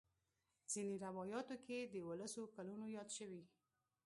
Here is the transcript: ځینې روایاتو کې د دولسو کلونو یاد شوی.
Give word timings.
ځینې 0.71 0.93
روایاتو 1.05 1.55
کې 1.65 1.77
د 1.83 1.93
دولسو 2.05 2.41
کلونو 2.55 2.85
یاد 2.97 3.09
شوی. 3.17 3.43